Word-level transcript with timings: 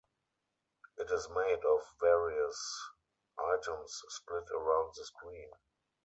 It 0.97 1.11
is 1.11 1.29
made 1.29 1.63
of 1.63 1.81
various 1.99 2.89
items 3.37 4.01
split 4.09 4.45
around 4.49 4.95
the 4.97 5.05
screen. 5.05 5.51